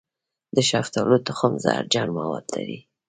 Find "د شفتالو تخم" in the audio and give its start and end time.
0.55-1.53